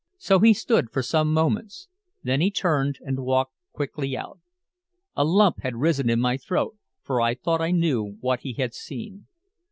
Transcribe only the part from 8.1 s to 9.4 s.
what he had seen.